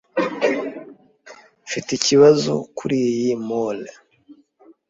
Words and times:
Mfite 1.65 1.89
ikibazo 1.95 2.53
kuriyi 2.77 3.29
mole 3.47 3.91